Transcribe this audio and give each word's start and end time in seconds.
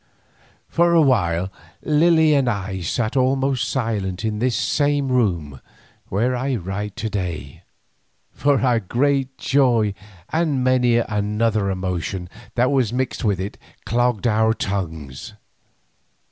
For 0.67 0.95
a 0.95 1.01
while 1.03 1.53
Lily 1.83 2.33
and 2.33 2.49
I 2.49 2.81
sat 2.81 3.15
almost 3.15 3.69
silent 3.69 4.25
in 4.25 4.39
this 4.39 4.55
same 4.55 5.09
room 5.11 5.61
where 6.07 6.35
I 6.35 6.55
write 6.55 6.95
to 6.95 7.09
day, 7.11 7.61
for 8.31 8.61
our 8.61 8.79
great 8.79 9.37
joy 9.37 9.93
and 10.29 10.63
many 10.63 10.97
another 10.97 11.69
emotion 11.69 12.29
that 12.55 12.71
was 12.71 12.91
mixed 12.91 13.23
with 13.23 13.39
it, 13.39 13.59
clogged 13.85 14.25
our 14.25 14.55
tongues. 14.55 15.35